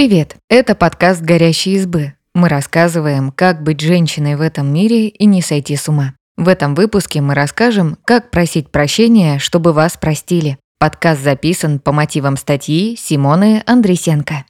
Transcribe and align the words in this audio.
Привет! 0.00 0.36
Это 0.48 0.74
подкаст 0.74 1.20
«Горящие 1.20 1.74
избы». 1.74 2.14
Мы 2.34 2.48
рассказываем, 2.48 3.30
как 3.30 3.62
быть 3.62 3.80
женщиной 3.80 4.34
в 4.36 4.40
этом 4.40 4.72
мире 4.72 5.08
и 5.08 5.26
не 5.26 5.42
сойти 5.42 5.76
с 5.76 5.90
ума. 5.90 6.14
В 6.38 6.48
этом 6.48 6.74
выпуске 6.74 7.20
мы 7.20 7.34
расскажем, 7.34 7.98
как 8.06 8.30
просить 8.30 8.70
прощения, 8.70 9.38
чтобы 9.38 9.74
вас 9.74 9.98
простили. 9.98 10.56
Подкаст 10.78 11.20
записан 11.22 11.78
по 11.80 11.92
мотивам 11.92 12.38
статьи 12.38 12.96
Симоны 12.98 13.62
Андресенко. 13.66 14.46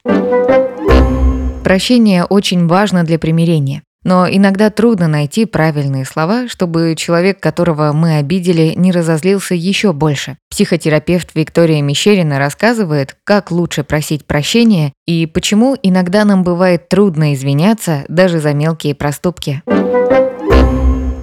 Прощение 1.64 2.22
очень 2.26 2.68
важно 2.68 3.02
для 3.02 3.18
примирения. 3.18 3.82
Но 4.02 4.26
иногда 4.28 4.70
трудно 4.70 5.08
найти 5.08 5.44
правильные 5.44 6.06
слова, 6.06 6.48
чтобы 6.48 6.94
человек, 6.96 7.38
которого 7.38 7.92
мы 7.92 8.16
обидели, 8.16 8.72
не 8.74 8.92
разозлился 8.92 9.54
еще 9.54 9.92
больше. 9.92 10.38
Психотерапевт 10.50 11.34
Виктория 11.34 11.82
Мещерина 11.82 12.38
рассказывает, 12.38 13.16
как 13.24 13.50
лучше 13.50 13.84
просить 13.84 14.24
прощения 14.24 14.92
и 15.06 15.26
почему 15.26 15.76
иногда 15.82 16.24
нам 16.24 16.44
бывает 16.44 16.88
трудно 16.88 17.34
извиняться 17.34 18.04
даже 18.08 18.40
за 18.40 18.54
мелкие 18.54 18.94
проступки. 18.94 19.62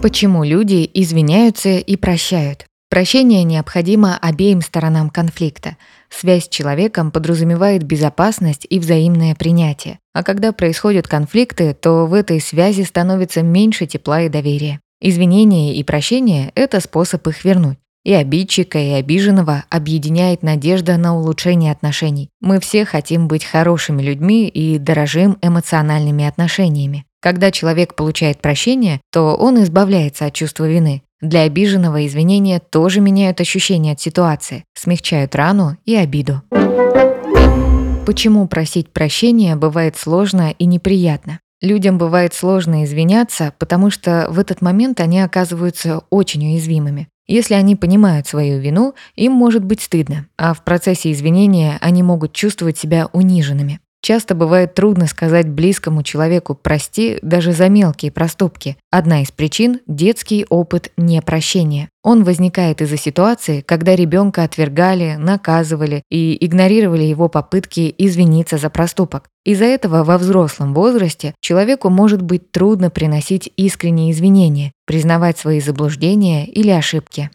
Почему 0.01 0.43
люди 0.43 0.89
извиняются 0.93 1.77
и 1.77 1.95
прощают? 1.95 2.65
Прощение 2.89 3.43
необходимо 3.43 4.17
обеим 4.17 4.61
сторонам 4.61 5.09
конфликта. 5.09 5.75
Связь 6.09 6.45
с 6.45 6.49
человеком 6.49 7.11
подразумевает 7.11 7.83
безопасность 7.83 8.65
и 8.69 8.79
взаимное 8.79 9.35
принятие. 9.35 9.99
А 10.17 10.23
когда 10.23 10.51
происходят 10.51 11.07
конфликты, 11.07 11.75
то 11.79 12.07
в 12.07 12.13
этой 12.15 12.41
связи 12.41 12.81
становится 12.81 13.43
меньше 13.43 13.85
тепла 13.85 14.21
и 14.23 14.29
доверия. 14.29 14.79
Извинение 14.99 15.75
и 15.75 15.83
прощение– 15.83 16.51
это 16.55 16.79
способ 16.79 17.27
их 17.27 17.45
вернуть. 17.45 17.77
И 18.03 18.13
обидчика, 18.13 18.79
и 18.79 18.93
обиженного 18.93 19.65
объединяет 19.69 20.41
надежда 20.41 20.97
на 20.97 21.15
улучшение 21.15 21.71
отношений. 21.71 22.29
Мы 22.41 22.59
все 22.59 22.83
хотим 22.83 23.27
быть 23.27 23.45
хорошими 23.45 24.01
людьми 24.01 24.47
и 24.47 24.79
дорожим 24.79 25.37
эмоциональными 25.43 26.25
отношениями. 26.25 27.05
Когда 27.21 27.51
человек 27.51 27.93
получает 27.93 28.41
прощение, 28.41 29.01
то 29.11 29.35
он 29.35 29.61
избавляется 29.61 30.25
от 30.25 30.33
чувства 30.33 30.67
вины. 30.67 31.03
Для 31.21 31.41
обиженного 31.41 32.07
извинения 32.07 32.59
тоже 32.59 33.01
меняют 33.01 33.39
ощущения 33.39 33.91
от 33.91 34.01
ситуации, 34.01 34.63
смягчают 34.73 35.35
рану 35.35 35.77
и 35.85 35.95
обиду. 35.95 36.41
Почему 38.07 38.47
просить 38.47 38.87
прощения 38.93 39.57
бывает 39.57 39.97
сложно 39.97 40.55
и 40.57 40.65
неприятно? 40.65 41.41
Людям 41.61 41.97
бывает 41.97 42.33
сложно 42.33 42.85
извиняться, 42.85 43.51
потому 43.59 43.89
что 43.89 44.27
в 44.29 44.39
этот 44.39 44.61
момент 44.61 45.01
они 45.01 45.19
оказываются 45.19 46.03
очень 46.09 46.53
уязвимыми. 46.53 47.09
Если 47.27 47.53
они 47.53 47.75
понимают 47.75 48.25
свою 48.25 48.59
вину, 48.59 48.93
им 49.17 49.33
может 49.33 49.65
быть 49.65 49.81
стыдно, 49.81 50.25
а 50.37 50.53
в 50.53 50.63
процессе 50.63 51.11
извинения 51.11 51.77
они 51.81 52.01
могут 52.01 52.31
чувствовать 52.31 52.77
себя 52.77 53.09
униженными. 53.11 53.81
Часто 54.01 54.35
бывает 54.35 54.73
трудно 54.73 55.07
сказать 55.07 55.49
близкому 55.49 56.03
человеку 56.03 56.55
«прости» 56.55 57.17
даже 57.21 57.51
за 57.51 57.67
мелкие 57.67 58.11
проступки. 58.11 58.77
Одна 58.91 59.21
из 59.21 59.31
причин– 59.31 59.81
детский 59.87 60.45
опыт 60.49 60.91
непрощения. 60.97 61.89
Он 62.03 62.23
возникает 62.23 62.81
из-за 62.81 62.95
ситуации, 62.95 63.61
когда 63.61 63.95
ребенка 63.95 64.43
отвергали, 64.43 65.15
наказывали 65.17 66.03
и 66.09 66.37
игнорировали 66.45 67.03
его 67.03 67.27
попытки 67.27 67.93
извиниться 67.97 68.57
за 68.57 68.69
проступок. 68.69 69.29
Из-за 69.43 69.65
этого 69.65 70.03
во 70.03 70.17
взрослом 70.17 70.73
возрасте 70.73 71.33
человеку 71.41 71.89
может 71.89 72.21
быть 72.21 72.51
трудно 72.51 72.89
приносить 72.89 73.51
искренние 73.57 74.11
извинения, 74.11 74.71
признавать 74.85 75.37
свои 75.37 75.59
заблуждения 75.59 76.45
или 76.45 76.69
ошибки. 76.69 77.29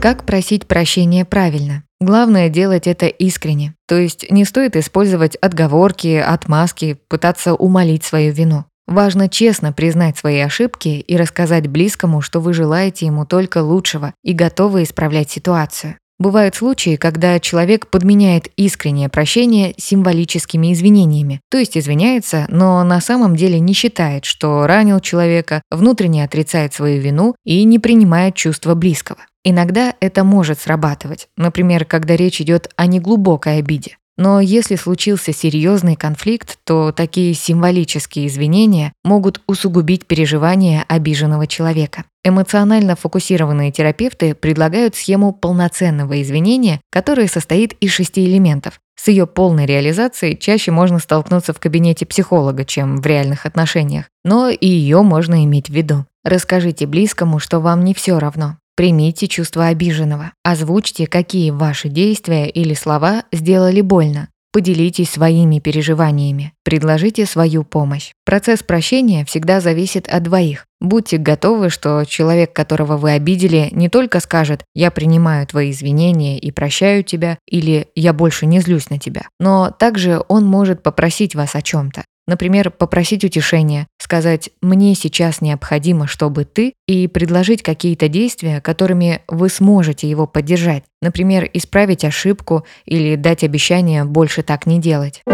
Как 0.00 0.24
просить 0.24 0.66
прощения 0.66 1.24
правильно? 1.24 1.84
Главное 2.00 2.48
делать 2.48 2.86
это 2.86 3.06
искренне. 3.06 3.74
То 3.86 3.98
есть 3.98 4.30
не 4.30 4.46
стоит 4.46 4.74
использовать 4.74 5.36
отговорки, 5.36 6.16
отмазки, 6.16 6.98
пытаться 7.08 7.52
умолить 7.54 8.04
свою 8.04 8.32
вину. 8.32 8.64
Важно 8.86 9.28
честно 9.28 9.72
признать 9.72 10.16
свои 10.16 10.40
ошибки 10.40 10.88
и 10.88 11.16
рассказать 11.16 11.68
близкому, 11.68 12.22
что 12.22 12.40
вы 12.40 12.54
желаете 12.54 13.06
ему 13.06 13.26
только 13.26 13.62
лучшего 13.62 14.14
и 14.24 14.32
готовы 14.32 14.82
исправлять 14.82 15.30
ситуацию. 15.30 15.96
Бывают 16.20 16.54
случаи, 16.54 16.96
когда 16.96 17.40
человек 17.40 17.86
подменяет 17.86 18.50
искреннее 18.56 19.08
прощение 19.08 19.72
символическими 19.78 20.74
извинениями, 20.74 21.40
то 21.50 21.56
есть 21.56 21.78
извиняется, 21.78 22.44
но 22.48 22.84
на 22.84 23.00
самом 23.00 23.36
деле 23.36 23.58
не 23.58 23.72
считает, 23.72 24.26
что 24.26 24.66
ранил 24.66 25.00
человека, 25.00 25.62
внутренне 25.70 26.22
отрицает 26.22 26.74
свою 26.74 27.00
вину 27.00 27.36
и 27.46 27.64
не 27.64 27.78
принимает 27.78 28.34
чувства 28.34 28.74
близкого. 28.74 29.20
Иногда 29.44 29.94
это 30.00 30.22
может 30.22 30.60
срабатывать, 30.60 31.28
например, 31.38 31.86
когда 31.86 32.16
речь 32.16 32.42
идет 32.42 32.68
о 32.76 32.84
неглубокой 32.84 33.56
обиде. 33.56 33.96
Но 34.20 34.38
если 34.38 34.76
случился 34.76 35.32
серьезный 35.32 35.96
конфликт, 35.96 36.58
то 36.64 36.92
такие 36.92 37.32
символические 37.32 38.26
извинения 38.26 38.92
могут 39.02 39.40
усугубить 39.46 40.06
переживания 40.06 40.84
обиженного 40.88 41.46
человека. 41.46 42.04
Эмоционально 42.22 42.96
фокусированные 42.96 43.72
терапевты 43.72 44.34
предлагают 44.34 44.94
схему 44.94 45.32
полноценного 45.32 46.20
извинения, 46.20 46.82
которая 46.92 47.28
состоит 47.28 47.72
из 47.80 47.92
шести 47.92 48.26
элементов. 48.26 48.78
С 48.94 49.08
ее 49.08 49.26
полной 49.26 49.64
реализацией 49.64 50.38
чаще 50.38 50.70
можно 50.70 50.98
столкнуться 50.98 51.54
в 51.54 51.58
кабинете 51.58 52.04
психолога, 52.04 52.66
чем 52.66 53.00
в 53.00 53.06
реальных 53.06 53.46
отношениях, 53.46 54.04
но 54.22 54.50
и 54.50 54.66
ее 54.66 55.00
можно 55.00 55.42
иметь 55.44 55.70
в 55.70 55.72
виду. 55.72 56.04
Расскажите 56.24 56.86
близкому, 56.86 57.38
что 57.38 57.60
вам 57.60 57.84
не 57.84 57.94
все 57.94 58.18
равно. 58.18 58.58
Примите 58.80 59.28
чувство 59.28 59.66
обиженного. 59.66 60.32
Озвучьте, 60.42 61.06
какие 61.06 61.50
ваши 61.50 61.90
действия 61.90 62.48
или 62.48 62.72
слова 62.72 63.24
сделали 63.30 63.82
больно. 63.82 64.28
Поделитесь 64.52 65.10
своими 65.10 65.58
переживаниями. 65.58 66.54
Предложите 66.64 67.26
свою 67.26 67.62
помощь. 67.62 68.12
Процесс 68.30 68.62
прощения 68.62 69.24
всегда 69.24 69.60
зависит 69.60 70.06
от 70.08 70.22
двоих. 70.22 70.66
Будьте 70.80 71.16
готовы, 71.16 71.68
что 71.68 72.04
человек, 72.04 72.52
которого 72.52 72.96
вы 72.96 73.10
обидели, 73.10 73.70
не 73.72 73.88
только 73.88 74.20
скажет 74.20 74.62
«я 74.72 74.92
принимаю 74.92 75.48
твои 75.48 75.72
извинения 75.72 76.38
и 76.38 76.52
прощаю 76.52 77.02
тебя» 77.02 77.38
или 77.48 77.88
«я 77.96 78.12
больше 78.12 78.46
не 78.46 78.60
злюсь 78.60 78.88
на 78.88 79.00
тебя», 79.00 79.22
но 79.40 79.72
также 79.76 80.22
он 80.28 80.46
может 80.46 80.84
попросить 80.84 81.34
вас 81.34 81.56
о 81.56 81.60
чем-то. 81.60 82.04
Например, 82.28 82.70
попросить 82.70 83.24
утешения, 83.24 83.88
сказать 83.98 84.50
«мне 84.62 84.94
сейчас 84.94 85.40
необходимо, 85.40 86.06
чтобы 86.06 86.44
ты» 86.44 86.74
и 86.86 87.08
предложить 87.08 87.64
какие-то 87.64 88.06
действия, 88.06 88.60
которыми 88.60 89.22
вы 89.26 89.48
сможете 89.48 90.08
его 90.08 90.28
поддержать. 90.28 90.84
Например, 91.02 91.50
исправить 91.52 92.04
ошибку 92.04 92.64
или 92.84 93.16
дать 93.16 93.42
обещание 93.42 94.04
больше 94.04 94.44
так 94.44 94.66
не 94.66 94.78
делать. 94.78 95.24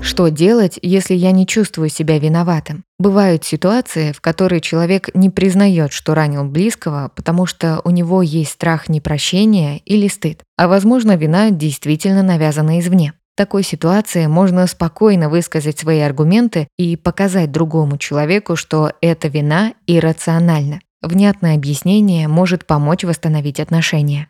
Что 0.00 0.28
делать, 0.28 0.78
если 0.82 1.14
я 1.14 1.32
не 1.32 1.46
чувствую 1.46 1.88
себя 1.88 2.18
виноватым? 2.18 2.84
Бывают 2.98 3.44
ситуации, 3.44 4.12
в 4.12 4.20
которые 4.20 4.60
человек 4.60 5.14
не 5.14 5.30
признает, 5.30 5.92
что 5.92 6.14
ранил 6.14 6.44
близкого, 6.44 7.10
потому 7.14 7.46
что 7.46 7.80
у 7.84 7.90
него 7.90 8.22
есть 8.22 8.52
страх 8.52 8.88
непрощения 8.88 9.78
или 9.84 10.08
стыд, 10.08 10.42
а 10.56 10.68
возможно 10.68 11.16
вина 11.16 11.50
действительно 11.50 12.22
навязана 12.22 12.80
извне 12.80 13.14
такой 13.38 13.62
ситуации 13.62 14.26
можно 14.26 14.66
спокойно 14.66 15.30
высказать 15.30 15.78
свои 15.78 16.00
аргументы 16.00 16.66
и 16.76 16.96
показать 16.96 17.52
другому 17.52 17.96
человеку, 17.96 18.56
что 18.56 18.92
эта 19.00 19.28
вина 19.28 19.74
иррациональна. 19.86 20.80
Внятное 21.00 21.54
объяснение 21.54 22.26
может 22.26 22.66
помочь 22.66 23.04
восстановить 23.04 23.60
отношения. 23.60 24.26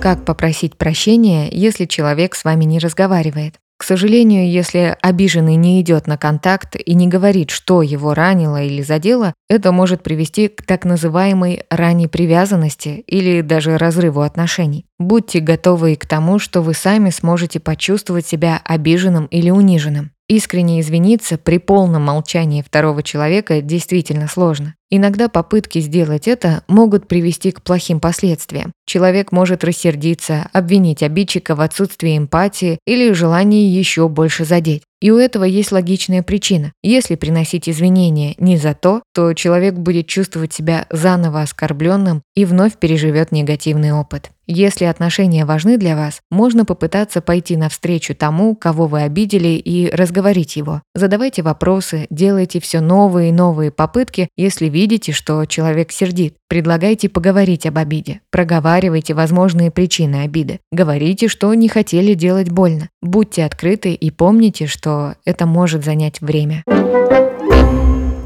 Как 0.00 0.24
попросить 0.24 0.78
прощения, 0.78 1.48
если 1.50 1.86
человек 1.86 2.36
с 2.36 2.44
вами 2.44 2.64
не 2.64 2.78
разговаривает? 2.78 3.56
К 3.78 3.84
сожалению, 3.84 4.50
если 4.50 4.96
обиженный 5.02 5.54
не 5.54 5.80
идет 5.80 6.08
на 6.08 6.18
контакт 6.18 6.74
и 6.74 6.94
не 6.94 7.06
говорит, 7.06 7.50
что 7.50 7.80
его 7.80 8.12
ранило 8.12 8.60
или 8.60 8.82
задело, 8.82 9.34
это 9.48 9.70
может 9.70 10.02
привести 10.02 10.48
к 10.48 10.62
так 10.62 10.84
называемой 10.84 11.62
ранней 11.70 12.08
привязанности 12.08 13.04
или 13.06 13.40
даже 13.40 13.78
разрыву 13.78 14.22
отношений. 14.22 14.86
Будьте 14.98 15.38
готовы 15.38 15.94
к 15.94 16.06
тому, 16.06 16.40
что 16.40 16.60
вы 16.60 16.74
сами 16.74 17.10
сможете 17.10 17.60
почувствовать 17.60 18.26
себя 18.26 18.60
обиженным 18.64 19.26
или 19.26 19.50
униженным. 19.50 20.10
Искренне 20.28 20.80
извиниться 20.80 21.38
при 21.38 21.58
полном 21.58 22.02
молчании 22.02 22.62
второго 22.62 23.02
человека 23.04 23.62
действительно 23.62 24.26
сложно. 24.26 24.74
Иногда 24.90 25.28
попытки 25.28 25.80
сделать 25.80 26.26
это 26.26 26.62
могут 26.66 27.08
привести 27.08 27.50
к 27.50 27.62
плохим 27.62 28.00
последствиям. 28.00 28.72
Человек 28.86 29.32
может 29.32 29.64
рассердиться, 29.64 30.48
обвинить 30.54 31.02
обидчика 31.02 31.54
в 31.54 31.60
отсутствии 31.60 32.16
эмпатии 32.16 32.78
или 32.86 33.12
желании 33.12 33.68
еще 33.68 34.08
больше 34.08 34.46
задеть. 34.46 34.82
И 35.00 35.10
у 35.10 35.18
этого 35.18 35.44
есть 35.44 35.70
логичная 35.70 36.22
причина. 36.22 36.72
Если 36.82 37.14
приносить 37.14 37.68
извинения 37.68 38.34
не 38.38 38.56
за 38.56 38.74
то, 38.74 39.02
то 39.14 39.32
человек 39.32 39.74
будет 39.74 40.08
чувствовать 40.08 40.52
себя 40.52 40.86
заново 40.90 41.42
оскорбленным 41.42 42.22
и 42.34 42.44
вновь 42.44 42.78
переживет 42.78 43.30
негативный 43.30 43.92
опыт. 43.92 44.30
Если 44.50 44.86
отношения 44.86 45.44
важны 45.44 45.76
для 45.76 45.94
вас, 45.94 46.20
можно 46.30 46.64
попытаться 46.64 47.20
пойти 47.20 47.56
навстречу 47.56 48.14
тому, 48.14 48.56
кого 48.56 48.86
вы 48.86 49.02
обидели, 49.02 49.48
и 49.48 49.90
разговорить 49.90 50.56
его. 50.56 50.80
Задавайте 50.94 51.42
вопросы, 51.42 52.06
делайте 52.08 52.58
все 52.58 52.80
новые 52.80 53.28
и 53.28 53.32
новые 53.32 53.70
попытки, 53.70 54.30
если 54.36 54.66
видите, 54.78 55.10
что 55.10 55.44
человек 55.44 55.90
сердит. 55.90 56.36
Предлагайте 56.46 57.08
поговорить 57.08 57.66
об 57.66 57.78
обиде. 57.78 58.20
Проговаривайте 58.30 59.12
возможные 59.12 59.72
причины 59.72 60.22
обиды. 60.22 60.60
Говорите, 60.70 61.26
что 61.26 61.52
не 61.54 61.68
хотели 61.68 62.14
делать 62.14 62.50
больно. 62.50 62.88
Будьте 63.02 63.44
открыты 63.44 63.92
и 63.92 64.10
помните, 64.12 64.66
что 64.66 65.16
это 65.24 65.46
может 65.46 65.84
занять 65.84 66.20
время. 66.20 66.62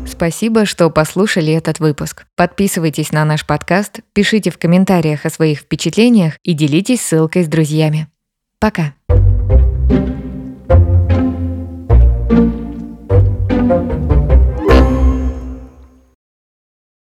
Спасибо, 0.06 0.66
что 0.66 0.90
послушали 0.90 1.54
этот 1.54 1.80
выпуск. 1.80 2.26
Подписывайтесь 2.36 3.12
на 3.12 3.24
наш 3.24 3.46
подкаст, 3.46 4.00
пишите 4.12 4.50
в 4.50 4.58
комментариях 4.58 5.24
о 5.24 5.30
своих 5.30 5.60
впечатлениях 5.60 6.34
и 6.42 6.52
делитесь 6.52 7.00
ссылкой 7.00 7.44
с 7.44 7.48
друзьями. 7.48 8.08
Пока. 8.60 8.92